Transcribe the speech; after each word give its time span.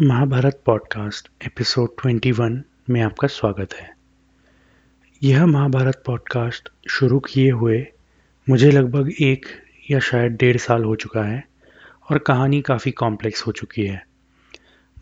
Mahabharat 0.00 0.62
podcast, 0.64 1.28
episode 1.46 1.88
21 2.06 2.62
में 2.90 3.00
आपका 3.00 3.28
स्वागत 3.28 3.74
है। 3.74 3.96
यह 5.22 5.46
महाभारत 5.46 6.02
पॉडकास्ट 6.06 6.68
शुरू 6.90 7.20
किए 7.20 7.50
हुए 7.50 7.86
मुझे 8.48 8.70
लगभग 8.70 9.12
एक 9.20 9.46
या 9.90 9.98
शायद 9.98 10.32
डेढ़ 10.32 10.56
साल 10.56 10.84
हो 10.84 10.96
चुका 10.96 11.22
है 11.22 11.44
और 12.10 12.18
कहानी 12.18 12.62
काफ़ी 12.62 12.90
कॉम्प्लेक्स 12.90 13.46
हो 13.46 13.52
चुकी 13.52 13.86
है। 13.86 14.06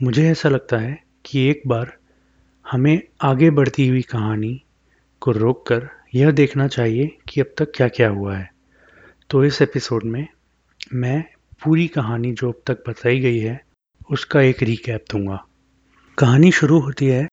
मुझे 0.03 0.31
ऐसा 0.31 0.49
लगता 0.49 0.77
है 0.77 1.03
कि 1.25 1.41
एक 1.41 1.63
बार 1.67 1.97
हमें 2.71 3.03
आगे 3.23 3.51
बढ़ती 3.51 3.89
हुई 3.89 4.03
कहानी 4.03 4.63
को 5.21 5.31
रोककर 5.31 5.89
यह 6.15 6.31
देखना 6.31 6.69
चाहिए 6.69 7.17
कि 7.29 7.41
अब 7.41 7.55
तक 7.59 7.73
क्या 7.77 7.89
क्या 7.89 8.09
हुआ 8.09 8.37
है। 8.37 8.53
तो 9.31 9.45
इस 9.45 9.63
एपिसोड 9.63 10.05
में 10.05 10.29
मैं 10.95 11.25
पूरी 11.65 11.89
कहानी 11.89 12.33
जो 12.33 12.53
अब 12.53 12.63
तक 12.67 12.79
बताई 12.89 13.21
गई 13.21 13.39
है 13.39 13.74
उसका 14.11 14.41
एक 14.41 14.63
रिकैप 14.63 15.05
दूँगा। 15.11 15.47
कहानी 16.19 16.53
शुरू 16.53 16.81
होती 16.81 17.07
है 17.07 17.29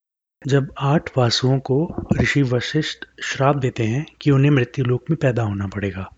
जब 0.48 0.74
आठ 0.80 1.18
वासुओं 1.18 1.60
को 1.60 1.96
ऋषि 2.22 2.42
वशिष्ठ 2.42 3.06
श्राप 3.24 3.56
देते 3.56 3.84
हैं 3.84 4.06
कि 4.22 4.32
उन्हें 4.32 4.52
मृत्यु 4.52 4.86
लोक 4.86 5.04
में 5.10 5.18
पैदा 5.22 5.44
होना 5.44 5.68
पड़ेगा। 5.68 6.12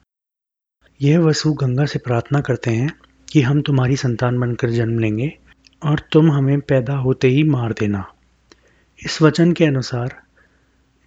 यह 1.01 1.19
वसु 1.19 1.53
गंगा 1.53 1.85
से 1.85 1.99
प्रार्थना 1.99 2.41
करते 2.41 2.71
हैं 2.71 2.99
कि 3.31 3.41
हम 3.41 3.61
तुम्हारी 3.61 3.95
संतान 3.95 4.39
बनकर 4.39 4.69
जन्म 4.69 4.99
लेंगे 4.99 5.37
और 5.83 5.99
तुम 6.11 6.31
हमें 6.31 6.61
पैदा 6.61 6.95
होते 6.95 7.27
ही 7.27 7.43
मार 7.43 7.73
देना। 7.73 8.13
इस 9.05 9.21
वचन 9.21 9.51
के 9.51 9.65
अनुसार 9.65 10.23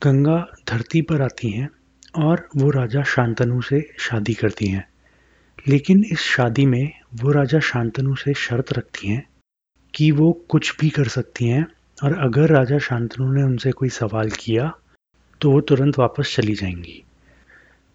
गंगा 0.02 0.46
धरती 0.68 1.02
पर 1.02 1.22
आती 1.22 1.50
हैं 1.50 1.68
और 2.16 2.48
वो 2.56 2.70
राजा 2.70 3.02
शांतनु 3.02 3.62
से 3.62 3.94
शादी 3.98 4.34
करती 4.34 4.66
हैं। 4.66 4.88
लेकिन 5.68 6.04
इस 6.12 6.20
शादी 6.20 6.66
में 6.66 6.92
वो 7.14 7.32
राजा 7.32 7.60
शांतनु 7.60 8.14
से 8.14 8.34
शर्त 8.34 8.72
रखती 8.72 9.08
हैं 9.08 9.28
कि 9.96 10.10
वो 10.10 10.32
कुछ 10.50 10.76
भी 10.80 10.88
कर 10.90 11.08
सकती 11.08 11.48
हैं, 11.48 11.66
और 11.98 12.18
अगर 12.18 12.50
राजा 12.50 12.78
शांतनु 12.78 13.32
ने 13.32 13.42
उनसे 13.42 13.70
कोई 13.72 13.88
सवाल 13.88 14.30
किया 14.30 14.72
तो 15.40 15.50
वो 15.50 15.60
तुरंत 15.60 15.98
वापस 15.98 16.34
चली 16.36 16.54
जाएँगी। 16.54 17.02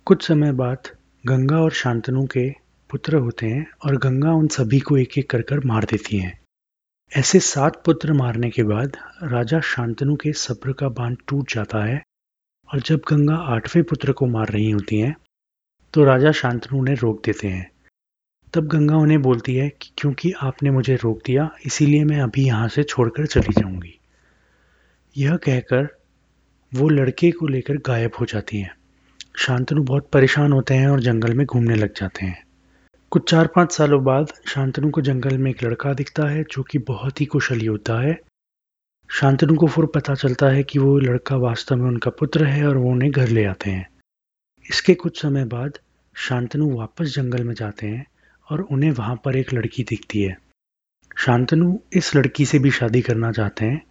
कुछ 0.08 0.28
समय 0.28 0.52
बाद 0.52 0.88
गंगा 1.24 1.58
और 1.58 1.72
शांतनु 1.72 2.26
के 2.28 2.50
पुत्र 2.90 3.16
होते 3.16 3.46
हैं, 3.46 3.66
और 3.86 3.98
गंगा 3.98 4.32
उन 4.32 4.48
सभी 4.48 4.80
को 4.80 4.98
एक 4.98 5.18
एक 5.18 5.30
कर 5.30 5.42
कर 5.42 5.60
मार 5.66 5.84
देती 5.84 6.18
हैं। 6.18 6.40
ऐसे 7.12 7.40
सात 7.40 7.82
पुत्र 7.86 8.14
मारने 8.14 8.50
के 8.50 8.64
बाद 8.64 8.98
राजा 9.24 9.60
शांतनु 9.66 10.16
के 10.16 10.34
सब्र 10.34 10.74
का 10.74 10.90
बाँध 10.92 11.18
टूट 11.28 11.54
जाता 11.54 11.84
है, 11.86 12.02
और 12.70 12.80
जब 12.80 13.02
गंगा 13.10 13.36
आठवें 13.56 13.84
पुत्र 13.84 14.12
को 14.12 14.26
मार 14.28 14.50
रही 14.50 14.70
होती 14.72 15.00
हैं 15.00 15.16
तो 15.94 16.04
राजा 16.04 16.32
शांतनु 16.32 16.80
उन्हें 16.80 16.96
रोक 16.96 17.22
देते 17.26 17.48
हैं। 17.48 17.70
तब 18.54 18.68
गंगा 18.68 18.96
उन्हें 18.96 19.22
बोलती 19.22 19.56
है 19.56 19.70
कि 19.70 19.92
क्योंकि 19.98 20.32
आपने 20.32 20.72
मुझे 20.72 20.96
रोक 20.96 21.22
दिया, 21.26 21.50
इसीलिए 21.66 22.04
मैं 22.04 22.22
अभी 22.22 22.46
यहाँ 22.46 22.68
से 22.68 22.84
छोड़कर 22.84 23.26
चली 23.26 23.54
जाऊँगी। 23.54 24.00
यह 25.18 25.36
कहकर 25.36 25.98
वो 26.74 26.90
लड़के 26.90 27.32
को 27.32 27.48
लेकर 27.48 27.78
गायब 27.78 28.12
हो 28.20 28.26
जाती 28.26 28.58
हैं। 28.58 28.76
शांतनु 29.38 29.84
बहुत 29.84 30.10
परेशान 30.14 30.54
होते 30.54 30.74
हैं 30.74 30.88
और 30.88 31.00
जंगल 31.00 31.34
में 31.34 31.46
घूमने 31.46 31.76
लग 31.76 31.94
जाते 31.94 32.26
हैं। 32.26 32.44
कुछ 33.12 33.32
चार 33.32 33.48
पाँच 33.48 33.72
सालों 33.72 34.04
बाद 34.04 34.34
शांतनु 34.48 34.90
को 34.90 35.02
जंगल 35.02 35.38
में 35.38 35.52
एक 35.52 35.64
लड़का 35.64 35.94
दिखता 35.94 36.28
है 36.28 36.44
जो 36.44 36.64
कि 36.64 36.78
बहुत 36.78 37.22
ही 37.22 37.26
कुशल 37.26 37.62
योद्धा 37.62 38.02
है। 38.02 38.22
शांतनु 39.10 39.56
को 39.56 39.68
फिर 39.68 39.86
पता 39.86 40.14
चलता 40.14 40.48
है 40.48 40.64
कि 40.64 40.80
वो 40.80 41.00
लड़का 41.00 41.36
वास्तव 41.36 41.76
में 41.76 41.88
उनका 41.88 42.12
पुत्र 42.12 42.46
है 42.46 42.68
और 42.68 42.78
वो 42.78 42.92
उन्हें 42.92 43.12
घर 43.12 43.28
ले 43.28 43.46
आते 43.46 43.70
हैं। 43.70 43.90
इसके 44.70 44.94
कुछ 44.94 45.22
समय 45.22 45.46
बाद 45.46 45.78
शांतनु 46.16 46.78
वापस 46.78 47.06
जंगल 47.06 47.44
में 47.44 47.54
जाते 47.54 47.88
हैं 47.88 48.06
और 48.50 48.62
उन्हें 48.62 48.92
वहाँ 48.92 49.16
पर 49.16 49.38
एक 49.38 49.54
लड़की 49.54 49.84
दिखती 49.84 50.22
है। 50.22 50.38
शांतनु 51.18 51.78
इस 51.94 52.16
लड़की 52.16 52.46
से 52.46 52.60
भी 52.60 52.72
शादी 52.72 53.02
करना 53.02 53.32
चाहते 53.32 53.66
हैं, 53.66 53.82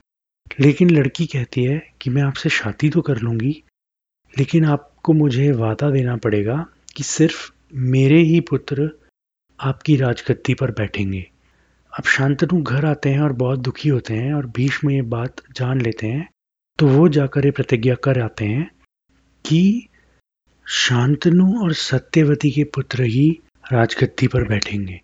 लेकिन 0.60 0.90
लड़की 0.90 1.26
कहती 1.26 1.64
है 1.64 1.80
कि 2.00 2.10
मैं 2.10 2.22
आपसे 2.22 2.48
शादी 2.48 2.90
तो 2.90 3.00
कर 3.00 3.18
लूँगी, 3.18 3.62
लेकिन 4.38 4.64
आपको 4.64 5.12
मुझे 5.12 5.50
वादा 5.52 5.90
देना 5.90 6.16
पड़ेगा 6.16 6.64
कि 6.96 7.02
सिर्फ़ 7.02 7.50
मेरे 7.74 8.18
ही 8.22 8.40
पुत्र 8.40 8.90
आपकी 9.60 9.96
राजगद्दी 9.96 10.54
पर 10.54 10.70
बैठेंगे। 10.70 11.26
अब 11.92 12.04
शांतनु 12.04 12.62
घर 12.62 12.84
आते 12.84 13.10
हैं 13.10 13.20
और 13.20 13.32
बहुत 13.32 13.58
दुखी 13.58 13.88
होते 13.88 14.14
हैं 14.14 14.34
और 14.34 14.46
भीष्म 14.46 14.90
ये 14.90 15.02
बात 15.02 15.40
जान 15.52 15.80
लेते 15.80 16.06
हैं 16.06 16.28
तो 16.78 16.88
वो 16.88 17.08
जाकर 17.08 17.44
ये 17.44 17.50
प्रतिज्ञा 17.50 17.94
कर 17.94 18.20
आते 18.20 18.44
हैं 18.44 18.70
कि 19.44 19.88
शांतनु 20.66 21.46
और 21.62 21.72
सत्यवती 21.72 22.50
के 22.50 22.64
पुत्र 22.64 23.02
ही 23.02 23.40
राजगद्दी 23.72 24.26
पर 24.26 24.44
बैठेंगे। 24.44 25.00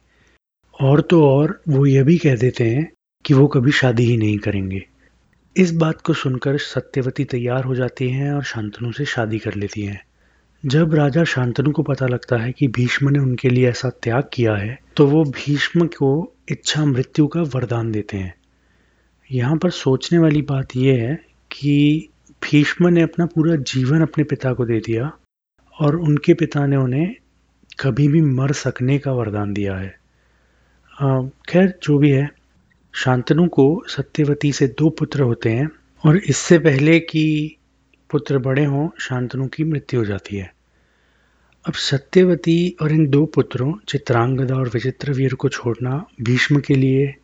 और 0.81 1.01
तो 1.01 1.23
और 1.27 1.61
वो 1.69 1.87
यह 1.87 2.05
भी 2.05 2.17
कह 2.19 2.37
देते 2.37 2.65
हैं 2.65 2.91
कि 3.25 3.35
वो 3.35 3.47
कभी 3.47 3.73
शादी 3.73 4.05
ही 4.05 4.17
नहीं 4.17 4.39
करेंगे। 4.39 4.87
इस 5.57 5.73
बात 5.73 6.01
को 6.01 6.13
सुनकर 6.13 6.59
सत्यवती 6.59 7.25
तैयार 7.25 7.65
हो 7.65 7.75
जाती 7.75 8.09
हैं 8.09 8.33
और 8.33 8.43
शांतनु 8.43 8.93
से 8.93 9.05
शादी 9.05 9.39
कर 9.39 9.55
लेती 9.55 9.83
हैं। 9.83 10.01
जब 10.67 10.95
राजा 10.95 11.25
शांतनु 11.25 11.71
को 11.71 11.83
पता 11.83 12.07
लगता 12.07 12.37
है 12.37 12.53
कि 12.53 12.69
भीष्म 12.69 13.09
ने 13.09 13.19
उनके 13.19 13.49
लिए 13.49 13.69
ऐसा 13.69 13.89
त्याग 14.03 14.29
किया 14.33 14.55
है 14.57 14.79
तो 14.97 15.07
वो 15.07 15.25
भीष्म 15.25 15.87
को 15.87 16.11
इच्छा 16.51 16.85
मृत्यु 16.85 17.27
का 17.27 17.43
वरदान 17.43 17.93
देते 17.93 18.17
हैं। 18.17 18.35
यहाँ 19.31 19.57
पर 19.57 19.71
सोचने 19.71 20.19
वाली 20.19 20.43
बात 20.43 20.77
यह 20.77 21.03
है 21.03 21.15
कि 21.51 22.09
भीष्म 22.43 22.89
ने 22.89 23.03
अपना 23.03 23.27
पूरा 23.27 23.57
जीवन 23.57 24.03
अपने 24.03 24.25
पिता 24.25 24.53
को 24.53 24.65
दे 24.65 24.79
दिया 24.79 25.11
और 25.81 25.97
उनके 25.97 26.35
पिता 26.35 26.67
ने 26.67 26.77
उन्हें 26.77 27.15
कभी 27.81 28.09
भी 28.09 28.21
मर 28.21 28.53
सकने 28.53 28.99
का 28.99 29.13
वरदान 29.13 29.53
दिया 29.53 29.77
है। 29.77 29.95
खैर, 31.49 31.79
जो 31.83 31.99
भी 31.99 32.11
है, 32.11 32.31
शांतनु 32.95 33.47
को 33.49 33.85
सत्यवती 33.89 34.53
से 34.53 34.67
दो 34.69 34.91
पुत्र 34.91 35.23
होते 35.23 35.51
हैं 35.51 35.69
और 36.05 36.17
इससे 36.17 36.59
पहले 36.59 36.99
कि 37.01 37.57
पुत्र 38.11 38.39
बड़े 38.39 38.65
हों, 38.65 38.89
शांतनु 39.01 39.47
की 39.47 39.65
मृत्यु 39.65 40.01
हो 40.01 40.07
जाती 40.07 40.37
है। 40.37 40.55
अब 41.65 41.73
सत्यवती 41.73 42.77
और 42.83 42.93
इन 42.93 43.07
दो 43.07 43.25
पुत्रों, 43.27 43.73
चित्रांगदा 43.89 44.55
और 44.55 44.69
विचित्रवीर 44.69 45.35
को 45.35 45.49
छोड़ना 45.49 46.05
भीष्म 46.23 46.61
के 46.61 46.75
लिए 46.75 47.15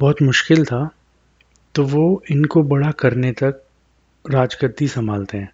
बहुत 0.00 0.22
मुश्किल 0.22 0.64
था 0.64 0.88
तो 1.74 1.84
वो 1.84 2.22
इनको 2.30 2.62
बड़ा 2.62 2.90
करने 2.90 3.32
तक 3.32 3.62
राजगद्दी 4.24 4.88
संभालते 4.88 5.38
हैं। 5.38 5.52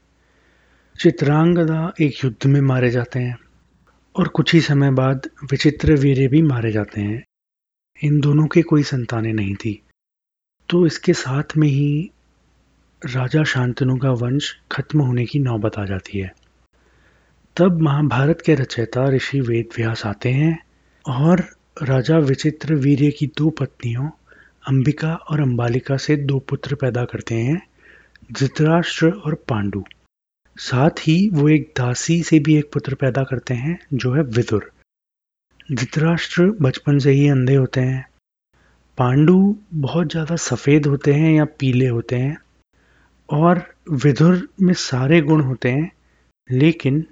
चित्रांगदा 1.00 1.93
एक 2.00 2.25
युद्ध 2.25 2.47
में 2.47 2.60
मारे 2.60 2.91
जाते 2.91 3.19
हैं। 3.19 3.37
और 4.16 4.28
कुछ 4.28 4.54
ही 4.54 4.60
समय 4.60 4.91
बाद 4.91 5.30
विचित्र 5.50 5.92
वीर 5.92 6.28
भी 6.28 6.42
मारे 6.42 6.72
जाते 6.72 7.00
हैं। 7.00 7.24
इन 8.04 8.20
दोनों 8.20 8.46
के 8.46 8.62
कोई 8.62 8.82
संतानें 8.82 9.32
नहीं 9.32 9.54
थी। 9.54 9.82
तो 10.69 10.86
इसके 10.86 11.12
साथ 11.12 11.56
में 11.56 11.69
ही 11.69 12.10
राजा 13.06 13.44
शांतनु 13.44 13.97
का 13.97 14.10
वंश 14.10 14.56
खत्म 14.72 15.00
होने 15.00 15.24
की 15.24 15.38
नौबत 15.38 15.78
आ 15.78 15.84
जाती 15.84 16.18
है। 16.18 16.34
तब 17.56 17.80
महाभारत 17.80 18.42
के 18.47 18.54
रचयिता 18.54 19.04
ऋषि 19.04 19.41
वेद 19.41 19.68
व्यास 19.76 20.06
आते 20.06 20.28
हैं 20.28 20.64
और 21.08 21.56
राजा 21.82 22.18
विचित्र 22.18 22.74
वीर्य 22.74 23.10
की 23.10 23.26
दो 23.26 23.50
पत्नियों, 23.50 24.10
अंबिका 24.68 25.14
और 25.14 25.41
अंबालिका 25.41 25.97
से 25.97 26.16
दो 26.16 26.38
पुत्र 26.38 26.74
पैदा 26.74 27.04
करते 27.04 27.34
हैं, 27.34 27.66
धृतराष्ट्र 28.32 29.10
और 29.10 29.34
पांडु। 29.34 29.84
साथ 30.58 30.91
ही 31.00 31.28
वो 31.32 31.48
एक 31.48 31.72
दासी 31.76 32.22
से 32.22 32.38
भी 32.38 32.56
एक 32.56 32.70
पुत्र 32.72 32.94
पैदा 32.94 33.22
करते 33.24 33.54
हैं, 33.54 33.78
जो 33.94 34.12
है 34.14 34.22
विदुर। 34.22 34.70
धृतराष्ट्र 35.72 36.44
बचपन 36.62 36.98
से 36.98 37.10
ही 37.10 37.28
अंधे 37.28 37.54
होते 37.54 37.80
हैं। 37.80 38.06
पांडु 38.98 39.56
बहुत 39.74 40.10
ज़्यादा 40.10 40.36
सफ़ेद 40.36 40.86
होते 40.86 41.14
हैं 41.14 41.32
या 41.32 41.44
पीले 41.44 41.88
होते 41.88 42.16
हैं, 42.16 42.36
और 43.28 43.62
विदुर 43.91 44.48
में 44.62 44.74
सारे 44.74 45.20
गुण 45.20 45.41
होते 45.41 45.68
हैं, 45.68 45.91
लेकिन 46.50 47.04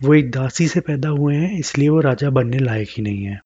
वो 0.00 0.14
एक 0.14 0.30
दासी 0.30 0.68
से 0.68 0.80
पैदा 0.80 1.08
हुए 1.08 1.36
हैं, 1.36 1.58
इसलिए 1.58 1.88
वो 1.88 2.00
राजा 2.00 2.30
बनने 2.30 2.58
लायक 2.58 2.88
ही 2.90 3.02
नहीं 3.02 3.24
है। 3.24 3.40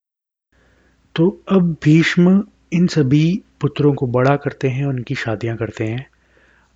तो 1.15 1.29
अब 1.47 1.75
भीष्म 1.83 2.43
इन 2.73 2.87
सभी 2.87 3.41
पुत्रों 3.61 3.93
को 3.93 4.07
बड़ा 4.07 4.35
करते 4.35 4.67
हैं, 4.67 4.85
उनकी 4.85 5.15
शादियाँ 5.15 5.57
करते 5.57 5.83
हैं। 5.83 6.05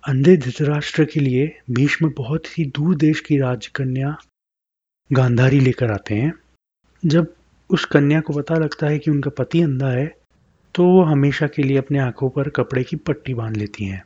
अंधे 0.04 0.36
धृतराष्ट्र 0.36 1.04
के 1.04 1.20
लिए 1.20 1.46
भीष्म 1.70 2.08
बहुत 2.16 2.46
ही 2.58 2.64
दूर 2.66 2.94
देश 2.96 3.20
की 3.20 3.38
राजकन्या 3.38 4.14
गांधारी 5.10 5.60
लेकर 5.60 5.90
आते 5.92 6.14
हैं। 6.14 6.32
जब 7.02 7.34
उस 7.70 7.84
कन्या 7.84 8.20
को 8.20 8.32
पता 8.32 8.54
लगता 8.54 8.86
है 8.86 8.98
कि 8.98 9.10
उनका 9.10 9.30
पति 9.30 9.60
अंधा 9.62 9.88
है 9.88 10.06
तो 10.74 10.84
वो 10.84 11.02
हमेशा 11.02 11.46
के 11.46 11.62
लिए 11.62 11.78
अपने 11.78 11.98
आँखों 11.98 12.30
पर 12.30 12.48
कपड़े 12.48 12.82
की 12.84 12.96
पट्टी 12.98 13.34
बाँध 13.34 13.56
लेती 13.56 13.84
हैं। 13.84 14.02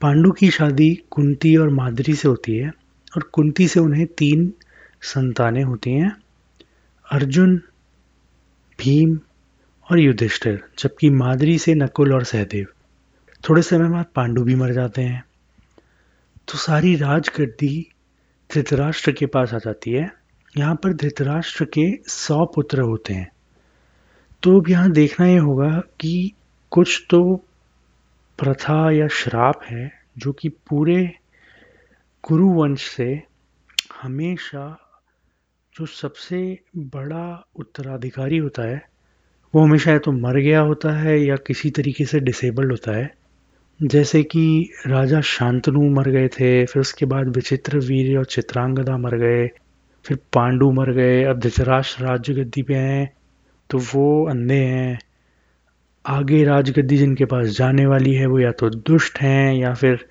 पांडु 0.00 0.30
की 0.30 0.50
शादी 0.50 0.94
कुंती 1.10 1.56
और 1.56 1.70
मादरी 1.70 2.14
से 2.14 2.28
होती 2.28 2.56
है 2.56 2.68
और 3.16 3.22
कुंती 3.22 3.68
से 3.68 3.80
उन्हें 3.80 4.06
तीन 4.06 4.52
संतानें 5.02 5.62
होती 5.64 5.90
हैं, 5.90 6.16
अर्जुन, 7.06 7.56
भीम 8.78 9.18
और 9.90 9.98
युधिष्ठिर, 9.98 10.62
जबकि 10.78 11.10
मादरी 11.10 11.58
से 11.58 11.74
नकुल 11.74 12.14
और 12.14 12.24
सहदेव। 12.24 12.66
थोड़े 13.48 13.62
समय 13.62 13.88
बाद 13.88 14.06
पांडु 14.14 14.42
भी 14.42 14.54
मर 14.54 14.72
जाते 14.72 15.02
हैं। 15.02 15.24
तो 16.48 16.58
सारी 16.58 16.96
राजगद्दी 16.96 17.86
धृतराष्ट्र 18.54 19.12
के 19.12 19.26
पास 19.26 19.54
आ 19.54 19.58
जाती 19.58 19.92
है। 19.92 20.12
यहाँ 20.58 20.74
पर 20.74 20.92
धृतराष्ट्र 20.92 21.64
के 21.64 21.98
सौ 22.06 22.44
पुत्र 22.44 22.80
होते 22.80 23.14
हैं। 23.14 23.32
तो 24.42 24.60
अब 24.60 24.68
यहाँ 24.68 24.90
देखना 24.90 25.26
ये 25.26 25.38
होगा 25.38 25.82
कि 26.00 26.32
कुछ 26.70 27.06
तो 27.10 27.44
प्रथा 28.38 28.90
या 28.90 29.08
श्राप 29.08 29.60
है 29.64 29.90
जो 30.18 30.32
कि 30.32 30.48
पूरे 30.48 31.14
गुरुवंश 32.24 32.82
से 32.82 33.22
हमेशा 34.02 34.80
जो 35.74 35.86
सबसे 35.86 36.58
बड़ा 36.76 37.48
उत्तराधिकारी 37.56 38.38
होता 38.38 38.62
है, 38.62 38.88
वो 39.54 39.62
हमेशा 39.62 39.90
या 39.90 39.98
तो 39.98 40.12
मर 40.12 40.40
गया 40.40 40.60
होता 40.60 40.92
है 40.92 41.18
या 41.20 41.36
किसी 41.36 41.70
तरीके 41.70 42.04
से 42.04 42.20
डिसेबल्ड 42.20 42.70
होता 42.70 42.96
है। 42.96 43.23
जैसे 43.80 44.22
कि 44.22 44.70
राजा 44.86 45.20
शांतनु 45.20 45.82
मर 45.90 46.08
गए 46.10 46.28
थे, 46.28 46.64
फिर 46.64 46.80
उसके 46.80 47.06
बाद 47.06 47.28
विचित्र 47.28 47.78
वीर 47.78 48.18
और 48.18 48.24
चित्रांगदा 48.24 48.96
मर 48.98 49.16
गए, 49.18 49.46
फिर 50.04 50.18
पांडु 50.32 50.70
मर 50.72 50.92
गए, 50.92 51.22
अब 51.24 51.38
धृतराष्ट्र 51.40 52.04
राज्य 52.04 52.34
गद्दी 52.34 52.62
पे 52.62 52.74
हैं 52.74 53.12
तो 53.70 53.78
वो 53.78 54.26
अंधे 54.26 54.54
हैं। 54.54 54.98
आगे 56.04 56.42
राजगद्दी 56.44 56.96
जिनके 56.96 57.24
पास 57.24 57.46
जाने 57.48 57.86
वाली 57.86 58.14
है, 58.14 58.26
वो 58.26 58.38
या 58.38 58.50
तो 58.52 58.70
दुष्ट 58.70 59.18
हैं, 59.18 59.54
या 59.54 59.74
फिर 59.74 60.06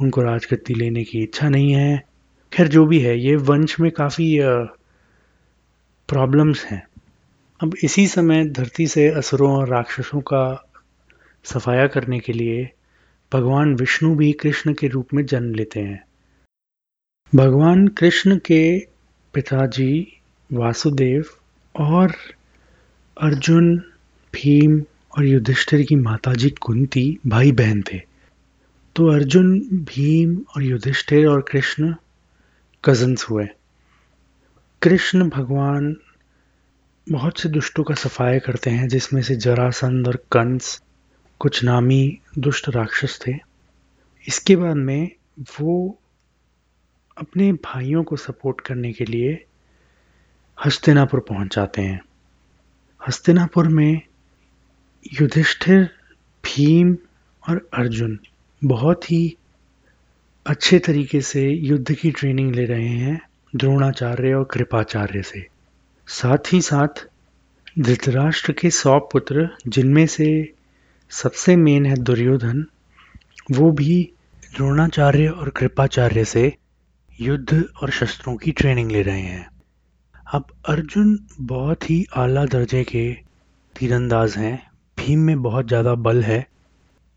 उनको 0.00 0.22
राजगद्दी 0.22 0.74
लेने 0.74 1.04
की 1.04 1.22
इच्छा 1.22 1.48
नहीं 1.48 1.72
है। 1.72 2.02
खैर, 2.52 2.68
जो 2.68 2.86
भी 2.86 3.00
है, 3.00 3.18
ये 3.18 3.36
वंश 3.36 3.80
में 3.80 3.90
काफ़ी 3.90 4.38
प्रॉब्लम्स 6.08 6.64
हैं। 6.64 6.82
अब 7.60 7.74
इसी 7.84 8.06
समय 8.06 8.44
धरती 8.50 8.86
से 8.86 9.08
असुरों 9.08 9.52
और 9.56 9.68
राक्षसों 9.68 10.20
का 10.20 10.44
सफाया 11.44 11.86
करने 11.86 12.18
के 12.20 12.32
लिए 12.32 12.68
भगवान 13.32 13.74
विष्णु 13.74 14.16
भी 14.16 14.32
कृष्ण 14.32 14.74
के 14.74 14.88
रूप 14.88 15.08
में 15.14 15.26
जन्म 15.26 15.54
लेते 15.54 15.80
हैं। 15.80 16.04
भगवान 17.34 17.88
कृष्ण 17.88 18.36
के 18.36 18.78
पिताजी 19.34 20.20
वासुदेव 20.52 21.24
और 21.76 22.12
अर्जुन, 23.20 23.78
भीम 24.32 24.80
और 25.18 25.24
युधिष्ठिर 25.24 25.82
की 25.82 25.96
माताजी 25.96 26.50
कुंती 26.50 27.18
भाई 27.26 27.52
बहन 27.52 27.82
थे। 27.82 28.00
तो 28.96 29.14
अर्जुन, 29.14 29.60
भीम 29.60 30.44
और 30.56 30.62
युधिष्ठिर 30.62 31.26
और 31.26 31.42
कृष्ण 31.42 31.94
कजन्स 32.84 33.30
हुए। 33.30 33.46
कृष्ण 34.82 35.28
भगवान 35.28 35.96
बहुत 37.10 37.40
से 37.40 37.48
दुष्टों 37.48 37.84
का 37.84 37.94
सफाया 37.94 38.38
करते 38.38 38.70
हैं, 38.70 38.88
जिसमें 38.88 39.22
से 39.22 39.36
जरासंध 39.36 40.08
और 40.08 40.16
कंस 40.16 40.82
कुछ 41.38 41.64
नामी 41.64 42.18
दुष्ट 42.38 42.68
राक्षस 42.68 43.18
थे। 43.26 43.32
इसके 44.28 44.56
बाद 44.56 44.76
में 44.76 45.10
वो 45.60 45.98
अपने 47.18 47.52
भाइयों 47.52 48.04
को 48.04 48.16
सपोर्ट 48.16 48.60
करने 48.60 48.92
के 48.92 49.04
लिए 49.04 49.44
हस्तिनापुर 50.64 51.20
पहुँच 51.20 51.56
जाते 51.56 51.82
हैं। 51.82 52.00
हस्तिनापुर 53.08 53.68
में 53.68 54.00
युधिष्ठिर, 55.20 55.84
भीम 56.44 56.96
और 57.48 57.68
अर्जुन 57.74 58.18
बहुत 58.64 59.10
ही 59.10 59.36
अच्छे 60.46 60.78
तरीके 60.78 61.20
से 61.20 61.50
युद्ध 61.50 61.92
की 61.92 62.10
ट्रेनिंग 62.10 62.54
ले 62.54 62.64
रहे 62.64 62.88
हैं 62.88 63.20
द्रोणाचार्य 63.56 64.34
और 64.34 64.44
कृपाचार्य 64.44 65.22
से। 65.22 65.46
साथ 66.06 66.52
ही 66.52 66.60
साथ 66.60 67.06
धृतराष्ट्र 67.78 68.52
के 68.52 68.70
सौ 68.70 68.98
पुत्र, 68.98 69.56
जिनमें 69.68 70.06
से 70.06 70.55
सबसे 71.10 71.54
मेन 71.56 71.86
है 71.86 71.96
दुर्योधन। 71.96 72.64
वो 73.50 73.70
भी 73.72 74.12
द्रोणाचार्य 74.56 75.28
और 75.28 75.48
कृपाचार्य 75.48 76.24
से 76.24 76.52
युद्ध 77.20 77.62
और 77.82 77.90
शस्त्रों 77.90 78.36
की 78.36 78.52
ट्रेनिंग 78.52 78.90
ले 78.90 79.02
रहे 79.02 79.20
हैं। 79.20 79.48
अब 80.32 80.46
अर्जुन 80.68 81.18
बहुत 81.40 81.90
ही 81.90 82.04
आला 82.16 82.44
दर्जे 82.44 82.84
के 82.84 83.12
तीरंदाज 83.76 84.36
हैं। 84.36 84.70
भीम 84.98 85.20
में 85.20 85.42
बहुत 85.42 85.68
ज़्यादा 85.68 85.94
बल 85.94 86.22
है। 86.22 86.46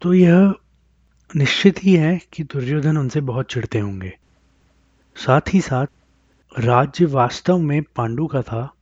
तो 0.01 0.13
यह 0.13 0.53
निश्चित 1.35 1.83
ही 1.83 1.95
है 1.95 2.19
कि 2.33 2.43
दुर्योधन 2.43 2.97
उनसे 2.97 3.21
बहुत 3.21 3.51
चिढ़ते 3.51 3.79
होंगे। 3.79 4.13
साथ 5.15 5.53
ही 5.53 5.61
साथ, 5.61 5.87
राज्य 6.51 7.05
वास्तव 7.05 7.57
में 7.57 7.81
पांडु 7.95 8.27
का 8.27 8.41
था, 8.41 8.73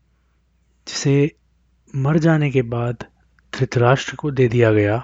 जिसे 0.88 1.32
मर 1.96 2.18
जाने 2.18 2.52
के 2.52 2.62
बाद 2.62 3.06
धृतराष्ट्र 3.58 4.16
को 4.16 4.32
दे 4.32 4.48
दिया 4.48 4.72
गया। 4.72 4.98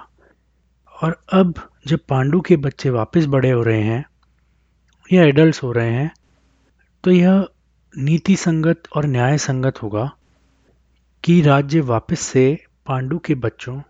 और 1.02 1.20
अब 1.32 1.54
जब 1.86 2.00
पांडु 2.08 2.40
के 2.40 2.56
बच्चे 2.56 2.90
वापस 2.90 3.26
बड़े 3.26 3.50
हो 3.50 3.62
रहे 3.62 3.82
हैं, 3.82 4.04
या 5.10 5.24
एडल्ट 5.24 5.62
हो 5.62 5.72
रहे 5.72 5.92
हैं 5.92 6.12
तो 7.04 7.10
यह 7.10 7.46
नीति 7.94 8.36
संगत 8.36 8.82
और 8.96 9.06
न्याय 9.06 9.38
संगत 9.38 9.82
होगा 9.82 10.10
कि 11.24 11.40
राज्य 11.42 11.80
वापस 11.80 12.20
से 12.20 12.44
पांडु 12.86 13.18
के 13.18 13.34
बच्चों, 13.34 13.80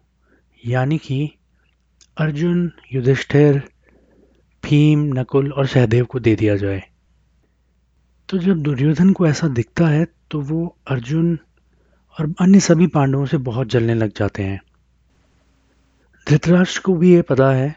यानी 0.63 0.99
कि 0.99 1.31
अर्जुन, 2.17 2.71
युधिष्ठिर, 2.93 3.63
भीम, 4.63 5.05
नकुल 5.15 5.53
और 5.53 5.67
सहदेव 5.67 6.05
को 6.05 6.21
दे 6.21 6.35
दिया 6.37 6.57
जाए। 6.57 6.83
तो 8.29 8.39
जब 8.39 8.63
दुर्योधन 8.63 9.13
को 9.13 9.27
ऐसा 9.27 9.49
दिखता 9.49 9.87
है 9.87 10.07
तो 10.31 10.41
वो 10.41 10.67
अर्जुन 10.87 11.39
और 12.21 12.35
अन्य 12.41 12.61
सभी 12.61 12.87
पांडवों 12.87 13.27
से 13.27 13.37
बहुत 13.37 13.69
जलने 13.69 13.95
लग 13.95 14.13
जाते 14.17 14.43
हैं। 14.43 14.61
धृतराष्ट्र 16.29 16.81
को 16.81 16.95
भी 16.95 17.15
ये 17.15 17.23
पता 17.23 17.51
है 17.53 17.75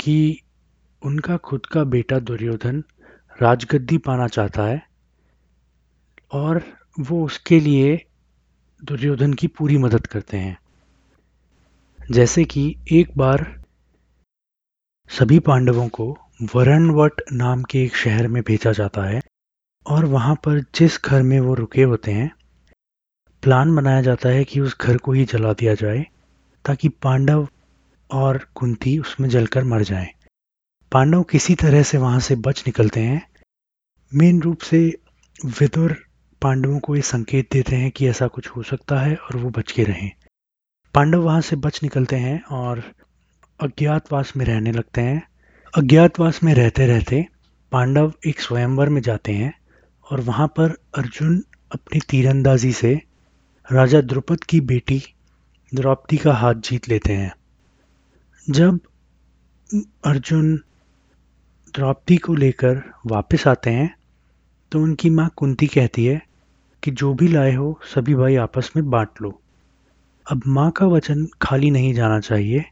कि 0.00 0.40
उनका 1.02 1.36
खुद 1.36 1.66
का 1.66 1.84
बेटा 1.84 2.18
दुर्योधन 2.18 2.84
राजगद्दी 3.42 3.98
पाना 3.98 4.28
चाहता 4.28 4.62
है 4.62 4.86
और 6.32 6.62
वो 7.00 7.24
उसके 7.24 7.60
लिए 7.60 8.06
दुर्योधन 8.84 9.32
की 9.32 9.46
पूरी 9.46 9.78
मदद 9.78 10.06
करते 10.06 10.36
हैं। 10.36 10.58
जैसे 12.10 12.44
कि 12.44 12.76
एक 12.92 13.18
बार 13.18 13.64
सभी 15.08 15.38
पांडवों 15.38 15.88
को 15.88 16.18
वरणवट 16.54 17.20
नाम 17.32 17.62
के 17.62 17.84
एक 17.84 17.96
शहर 17.96 18.28
में 18.28 18.42
भेजा 18.42 18.72
जाता 18.72 19.02
है 19.02 19.22
और 19.86 20.04
वहाँ 20.04 20.34
पर 20.34 20.60
जिस 20.60 21.04
घर 21.04 21.22
में 21.22 21.40
वो 21.40 21.54
रुके 21.54 21.82
होते 21.82 22.12
हैं 22.12 22.30
प्लान 23.42 23.76
बनाया 23.76 24.02
जाता 24.02 24.28
है 24.28 24.44
कि 24.44 24.60
उस 24.60 24.76
घर 24.80 24.96
को 24.96 25.12
ही 25.12 25.24
जला 25.24 25.52
दिया 25.52 25.74
जाए, 25.74 26.06
ताकि 26.64 26.88
पांडव 26.88 27.48
और 28.10 28.48
कुंती 28.54 28.98
उसमें 28.98 29.28
जलकर 29.28 29.64
मर 29.64 29.82
जाएँ। 29.82 30.08
पांडव 30.92 31.22
किसी 31.22 31.54
तरह 31.54 31.82
से 31.82 31.98
वहाँ 31.98 32.20
से 32.20 32.36
बच 32.36 32.64
निकलते 32.66 33.00
हैं। 33.00 33.28
मेन 34.14 34.42
रूप 34.42 34.58
से 34.58 34.98
विदुर 35.46 35.96
पांडवों 36.42 36.78
को 36.78 36.96
ये 36.96 37.02
संकेत 37.02 37.48
देते 37.52 37.76
हैं 37.76 37.90
कि 37.90 38.08
ऐसा 38.08 38.26
कुछ 38.26 38.48
हो 38.48 38.62
सकता 38.62 38.96
है 38.96 39.16
और 39.16 39.36
वो 39.36 39.50
बच 39.50 39.72
के 39.72 39.84
रहें। 39.84 40.10
पांडव 40.94 41.22
वहाँ 41.22 41.40
से 41.40 41.56
बच 41.56 41.82
निकलते 41.82 42.16
हैं 42.16 42.42
और 42.42 42.92
अज्ञातवास 43.60 44.32
में 44.36 44.46
रहने 44.46 44.72
लगते 44.72 45.00
हैं। 45.00 45.28
अज्ञातवास 45.76 46.42
में 46.42 46.54
रहते 46.54 46.86
रहते 46.86 47.26
पांडव 47.72 48.12
एक 48.26 48.40
स्वयंवर 48.40 48.88
में 48.88 49.02
जाते 49.02 49.32
हैं 49.32 49.54
और 50.10 50.20
वहाँ 50.20 50.46
पर 50.46 50.70
अर्जुन 50.98 51.44
अपनी 51.72 52.00
तीरंदाजी 52.00 52.72
से 52.72 53.11
राजा 53.72 54.00
द्रुपद 54.00 54.42
की 54.44 54.60
बेटी 54.60 55.00
द्रौपदी 55.72 56.16
का 56.16 56.32
हाथ 56.34 56.54
जीत 56.54 56.88
लेते 56.88 57.12
हैं। 57.12 57.32
जब 58.46 58.78
अर्जुन 60.04 60.54
द्रौपदी 61.74 62.16
को 62.16 62.34
लेकर 62.34 62.82
वापस 63.06 63.46
आते 63.48 63.70
हैं 63.70 63.94
तो 64.72 64.80
उनकी 64.80 65.10
माँ 65.10 65.28
कुंती 65.36 65.66
कहती 65.66 66.04
है 66.04 66.20
कि 66.82 66.90
जो 66.90 67.12
भी 67.14 67.28
लाए 67.28 67.54
हो, 67.54 67.80
सभी 67.84 68.14
भाई 68.14 68.36
आपस 68.36 68.70
में 68.76 68.90
बांट 68.90 69.22
लो। 69.22 69.40
अब 70.26 70.42
माँ 70.46 70.70
का 70.70 70.86
वचन 70.86 71.26
खाली 71.42 71.70
नहीं 71.70 71.94
जाना 71.94 72.20
चाहिए, 72.20 72.64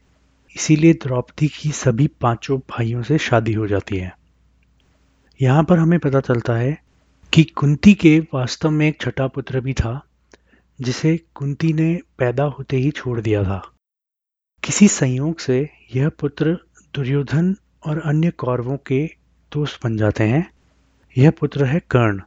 इसीलिए 0.55 0.93
द्रौपदी 0.93 1.47
की 1.47 1.71
सभी 1.71 2.07
पाँचों 2.21 2.59
भाइयों 2.69 3.01
से 3.03 3.17
शादी 3.19 3.53
हो 3.53 3.67
जाती 3.67 3.97
है। 3.97 4.13
यहाँ 5.39 5.63
पर 5.63 5.79
हमें 5.79 5.97
पता 5.99 6.19
चलता 6.21 6.55
है 6.55 6.77
कि 7.33 7.43
कुंती 7.43 7.93
के 7.93 8.17
वास्तव 8.33 8.69
में 8.69 8.87
एक 8.87 9.01
छठा 9.01 9.27
पुत्र 9.27 9.61
भी 9.61 9.73
था 9.73 10.01
जिसे 10.81 11.19
कुंती 11.35 11.73
ने 11.73 11.99
पैदा 12.17 12.43
होते 12.43 12.77
ही 12.77 12.91
छोड़ 12.91 13.21
दिया 13.21 13.43
था। 13.43 13.71
किसी 14.63 14.87
संयोग 14.87 15.39
से 15.39 15.69
यह 15.95 16.09
पुत्र 16.09 16.57
दुर्योधन 16.95 17.55
और 17.87 18.01
अन्य 18.05 18.31
कौरवों 18.31 18.77
के 18.77 19.05
दोस्त 19.53 19.79
बन 19.83 19.97
जाते 19.97 20.23
हैं। 20.23 20.51
यह 21.17 21.31
पुत्र 21.31 21.65
है 21.65 21.79
कर्ण। 21.79 22.21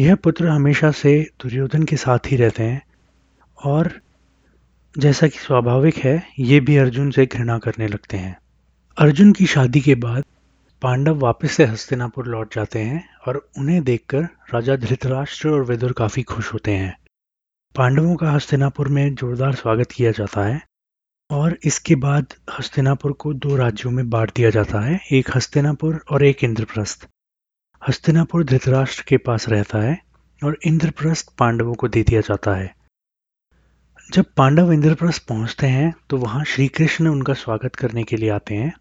यह 0.00 0.14
पुत्र 0.14 0.48
हमेशा 0.48 0.90
से 0.90 1.30
दुर्योधन 1.42 1.82
के 1.82 1.96
साथ 1.96 2.18
ही 2.26 2.36
रहते 2.36 2.62
हैं 2.62 2.82
और 3.64 4.00
जैसा 4.98 5.28
कि 5.28 5.38
स्वाभाविक 5.38 5.96
है, 5.96 6.28
ये 6.38 6.60
भी 6.60 6.76
अर्जुन 6.76 7.10
से 7.10 7.26
घृणा 7.26 7.58
करने 7.58 7.86
लगते 7.86 8.16
हैं। 8.16 8.38
अर्जुन 8.98 9.32
की 9.32 9.46
शादी 9.46 9.80
के 9.80 9.94
बाद 9.94 10.24
पांडव 10.82 11.18
वापस 11.18 11.52
से 11.52 11.64
हस्तिनापुर 11.64 12.26
लौट 12.26 12.54
जाते 12.54 12.78
हैं 12.78 13.08
और 13.28 13.48
उन्हें 13.58 13.84
देखकर 13.84 14.22
राजा 14.24 14.76
धृतराष्ट्र 14.76 15.48
और 15.48 15.64
विदुर 15.64 15.92
काफ़ी 15.92 16.22
खुश 16.22 16.52
होते 16.52 16.70
हैं। 16.70 17.01
पांडवों 17.74 18.14
का 18.16 18.30
हस्तिनापुर 18.30 18.88
में 18.88 19.14
जोरदार 19.14 19.54
स्वागत 19.54 19.92
किया 19.92 20.10
जाता 20.10 20.44
है 20.44 20.60
और 21.30 21.56
इसके 21.64 21.94
बाद 21.94 22.34
हस्तिनापुर 22.58 23.12
को 23.12 23.32
दो 23.34 23.56
राज्यों 23.56 23.90
में 23.90 24.08
बांट 24.10 24.32
दिया 24.36 24.50
जाता 24.50 24.80
है, 24.80 24.98
एक 25.12 25.28
हस्तिनापुर 25.36 26.04
और 26.10 26.24
एक 26.24 26.42
इंद्रप्रस्थ। 26.44 27.08
हस्तिनापुर 27.82 28.44
धृतराष्ट्र 28.44 29.04
के 29.08 29.16
पास 29.18 29.48
रहता 29.48 29.78
है 29.78 29.96
और 30.42 30.58
इंद्रप्रस्थ 30.66 31.32
पांडवों 31.38 31.74
को 31.74 31.88
दे 31.88 32.02
दिया 32.02 32.20
जाता 32.20 32.54
है। 32.54 32.74
जब 34.12 34.24
पांडव 34.36 34.72
इंद्रप्रस्थ 34.72 35.26
पहुँचते 35.26 35.66
हैं 35.66 35.92
तो 36.10 36.16
वहाँ 36.16 36.44
श्री 36.44 36.66
कृष्ण 36.70 37.08
उनका 37.08 37.34
स्वागत 37.34 37.76
करने 37.76 38.04
के 38.04 38.16
लिए 38.16 38.30
आते 38.30 38.54
हैं 38.54 38.72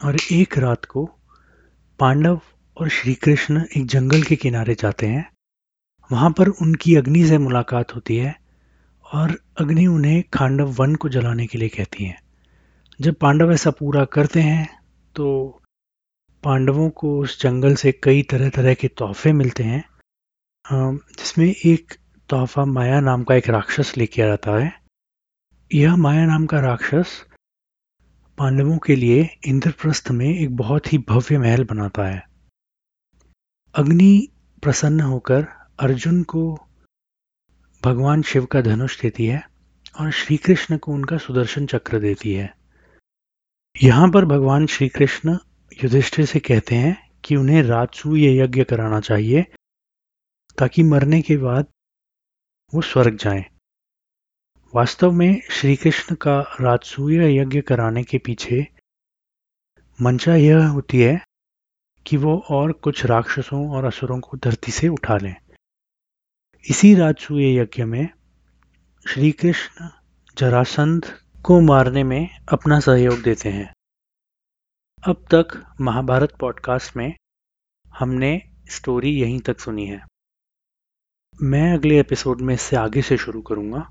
और 0.00 0.16
एक 0.32 0.58
रात 0.58 0.84
को 0.84 1.04
पांडव 1.98 2.40
और 2.76 2.88
श्री 2.88 3.14
कृष्ण 3.14 3.64
एक 3.76 3.86
जंगल 3.86 4.22
के 4.22 4.36
किनारे 4.36 4.74
जाते 4.74 5.06
हैं। 5.06 5.28
वहाँ 6.10 6.30
पर 6.30 6.48
उनकी 6.48 6.94
अग्नि 6.96 7.24
से 7.26 7.38
मुलाकात 7.38 7.94
होती 7.94 8.16
है 8.16 8.34
और 9.06 9.36
अग्नि 9.60 9.86
उन्हें 9.86 10.22
खांडव 10.34 10.70
वन 10.72 10.94
को 10.94 11.08
जलाने 11.08 11.46
के 11.46 11.58
लिए 11.58 11.68
कहती 11.68 12.04
है। 12.04 12.16
जब 13.00 13.14
पांडव 13.14 13.52
ऐसा 13.52 13.70
पूरा 13.70 14.04
करते 14.04 14.40
हैं 14.40 14.66
तो 15.14 15.26
पांडवों 16.42 16.88
को 16.90 17.18
उस 17.20 17.40
जंगल 17.42 17.74
से 17.74 17.92
कई 18.02 18.22
तरह 18.22 18.48
तरह 18.48 18.74
के 18.74 18.88
तोहफे 18.88 19.32
मिलते 19.32 19.62
हैं 19.62 19.84
जिसमें 20.64 21.46
एक 21.46 21.94
तोहफा 22.28 22.64
माया 22.64 23.00
नाम 23.00 23.22
का 23.24 23.34
एक 23.34 23.48
राक्षस 23.50 23.92
लेके 23.96 24.22
आता 24.22 24.58
है। 24.58 24.72
यह 25.70 25.96
माया 25.96 26.26
नाम 26.26 26.46
का 26.46 26.60
राक्षस 26.60 27.12
पांडवों 28.38 28.76
के 28.78 28.96
लिए 28.96 29.28
इंद्रप्रस्थ 29.46 30.10
में 30.10 30.26
एक 30.28 30.56
बहुत 30.56 30.92
ही 30.92 30.98
भव्य 31.08 31.38
महल 31.38 31.64
बनाता 31.64 32.04
है। 32.04 32.22
अग्नि 33.74 34.28
प्रसन्न 34.62 35.00
होकर 35.02 35.46
अर्जुन 35.80 36.22
को 36.22 36.58
भगवान 37.84 38.22
शिव 38.22 38.46
का 38.46 38.60
धनुष 38.60 39.00
देती 39.00 39.26
है 39.26 39.48
और 40.00 40.10
श्री 40.10 40.36
कृष्ण 40.36 40.78
को 40.78 40.92
उनका 40.92 41.18
सुदर्शन 41.18 41.66
चक्र 41.66 41.98
देती 41.98 42.32
है 42.32 42.56
यहाँ 43.82 44.10
पर 44.10 44.24
भगवान 44.24 44.66
श्री 44.66 44.88
कृष्ण 44.88 45.36
युधिष्ठिर 45.84 46.26
से 46.26 46.40
कहते 46.40 46.74
हैं 46.74 47.10
कि 47.24 47.36
उन्हें 47.36 47.62
राजसूय 47.62 48.40
यज्ञ 48.40 48.64
कराना 48.64 49.00
चाहिए 49.00 49.42
ताकि 50.58 50.82
मरने 50.82 51.22
के 51.22 51.36
बाद 51.36 51.66
वो 52.74 52.80
स्वर्ग 52.80 53.16
जाएँ। 53.16 53.44
वास्तव 54.74 55.12
में 55.12 55.40
श्री 55.50 55.76
कृष्ण 55.76 56.14
का 56.14 56.40
राजसूय 56.40 57.40
यज्ञ 57.40 57.60
कराने 57.60 58.02
के 58.02 58.18
पीछे 58.18 58.66
मंशा 60.02 60.34
यह 60.34 60.66
होती 60.66 61.00
है 61.00 61.20
कि 62.06 62.16
वो 62.16 62.38
और 62.50 62.72
कुछ 62.72 63.04
राक्षसों 63.06 63.68
और 63.70 63.84
असुरों 63.84 64.20
को 64.20 64.36
धरती 64.36 64.72
से 64.72 64.88
उठा 64.88 65.16
लें 65.16 65.34
इसी 66.64 66.94
राजसूय 66.94 67.56
यज्ञ 67.56 67.84
में 67.84 68.08
श्री 69.08 69.32
कृष्ण 69.32 69.88
जरासंध 70.38 71.06
को 71.44 71.60
मारने 71.60 72.04
में 72.04 72.38
अपना 72.52 72.80
सहयोग 72.80 73.22
देते 73.22 73.48
हैं। 73.48 73.72
अब 75.08 75.24
तक 75.34 75.76
महाभारत 75.80 76.36
पॉडकास्ट 76.40 76.96
में 76.96 77.16
हमने 77.94 78.50
स्टोरी 78.70 79.10
यहीं 79.20 79.40
तक 79.40 79.60
सुनी 79.60 79.86
है। 79.86 80.06
मैं 81.42 81.72
अगले 81.74 82.00
एपिसोड 82.00 82.40
में 82.40 82.54
इससे 82.54 82.76
आगे 82.76 83.02
से 83.02 83.16
शुरू 83.16 83.42
करूँगा। 83.42 83.90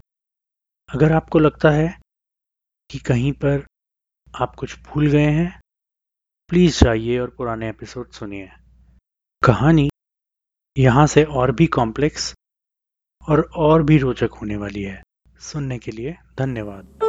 अगर 0.90 1.12
आपको 1.12 1.40
लगता 1.40 1.70
है 1.70 2.00
कि 2.92 3.00
कहीं 3.00 3.34
पर 3.34 3.66
आप 4.42 4.56
कुछ 4.56 4.80
भूल 4.80 5.08
गए 5.08 5.30
हैं, 5.32 5.60
प्लीज़ 6.48 6.84
जाइए 6.84 7.20
और 7.20 7.30
पुराने 7.30 7.70
एपिसोड 7.70 8.12
सुनिए। 8.12 8.50
कहानी 9.46 9.90
यहाँ 10.78 11.08
से 11.08 11.24
और 11.24 11.52
भी 11.52 11.68
कॉम्प्लेक्स 11.68 12.34
और 13.30 13.50
और 13.56 13.84
भी 13.84 13.98
रोचक 13.98 14.30
होने 14.42 14.58
वाली 14.58 14.84
है। 14.84 15.04
सुनने 15.40 15.78
के 15.78 15.92
लिए 15.92 16.16
धन्यवाद। 16.40 17.07